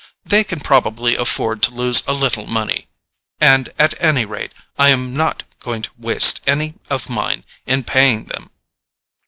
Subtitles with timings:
[0.25, 5.43] They can probably afford to lose a little money—and at any rate, I am not
[5.59, 8.49] going to waste any of mine in paying them.